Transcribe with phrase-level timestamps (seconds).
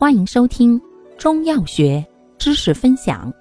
[0.00, 0.80] 欢迎收听
[1.18, 2.06] 中药学
[2.38, 3.32] 知识分享。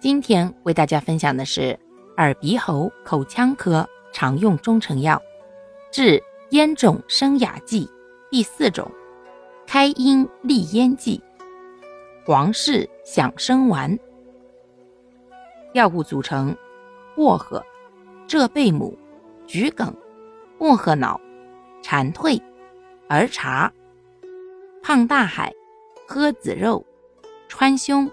[0.00, 1.78] 今天为大家分享的是
[2.16, 5.20] 耳鼻喉口腔科常用中成药
[5.90, 6.18] 治
[6.52, 7.86] 咽肿生哑剂
[8.30, 8.90] 第四种
[9.66, 11.22] 开阴利咽剂
[12.24, 13.94] 黄氏响声丸。
[15.74, 16.56] 药物组成：
[17.14, 17.62] 薄荷、
[18.26, 18.96] 浙贝母、
[19.46, 19.94] 桔梗、
[20.58, 21.20] 薄荷脑、
[21.82, 22.40] 蝉蜕、
[23.06, 23.70] 儿茶、
[24.82, 25.52] 胖大海、
[26.08, 26.84] 诃子肉、
[27.48, 28.10] 川芎、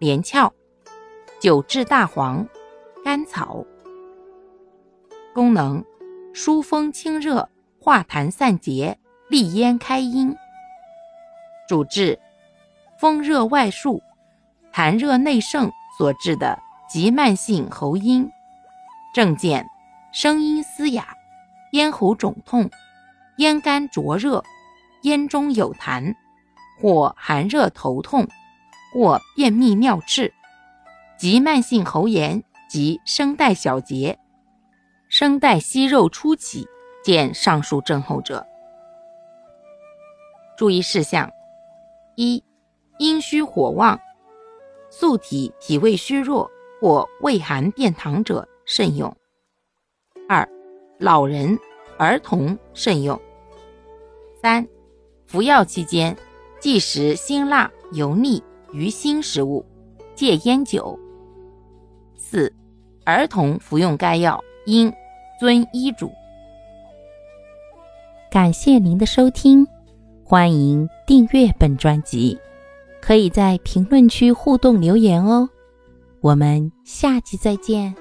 [0.00, 0.52] 连翘、
[1.38, 2.44] 九制大黄、
[3.04, 3.64] 甘草。
[5.32, 5.84] 功能：
[6.34, 7.48] 疏风清热、
[7.78, 8.98] 化痰散结、
[9.28, 10.34] 利咽开阴。
[11.68, 12.18] 主治：
[12.98, 14.02] 风热外束、
[14.72, 16.58] 痰热内盛所致的。
[16.88, 18.30] 急慢性喉音，
[19.12, 19.66] 症见
[20.12, 21.16] 声音嘶哑、
[21.72, 22.70] 咽喉肿痛、
[23.38, 24.44] 咽干灼热、
[25.06, 26.14] 咽中有痰，
[26.80, 28.26] 或寒热头痛，
[28.92, 30.32] 或便秘尿赤；
[31.16, 34.18] 急慢性喉炎及声带小结、
[35.08, 36.66] 声带息肉初起，
[37.04, 38.44] 见上述症候者。
[40.58, 41.30] 注意事项：
[42.16, 42.42] 一、
[42.98, 44.00] 阴虚火旺，
[44.90, 46.50] 素体脾胃虚弱。
[46.78, 49.16] 或畏寒便溏者慎用。
[50.28, 50.46] 二、
[50.98, 51.58] 老人、
[51.96, 53.18] 儿童慎用。
[54.42, 54.68] 三、
[55.26, 56.16] 服药期间
[56.60, 59.64] 忌食辛辣、油腻、鱼腥食物，
[60.14, 60.98] 戒烟酒。
[62.16, 62.52] 四、
[63.04, 64.92] 儿童服用该药应
[65.38, 66.10] 遵医嘱。
[68.30, 69.66] 感谢您的收听，
[70.24, 72.38] 欢迎订阅本专辑，
[73.00, 75.48] 可以在评论区互动留言哦。
[76.20, 77.94] 我们下期再见。